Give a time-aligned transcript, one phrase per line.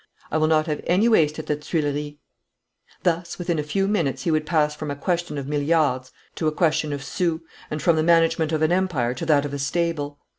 [0.31, 2.15] I will not have any waste at the Tuileries.'
[3.03, 6.51] Thus within a few minutes he would pass from a question of milliards to a
[6.51, 7.39] question of sous,
[7.69, 10.17] and from the management of a empire to that of a stable.